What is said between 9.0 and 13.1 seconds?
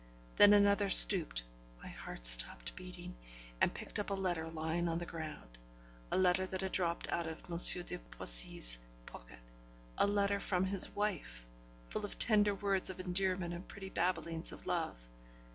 pocket a letter from his wife, full of tender words of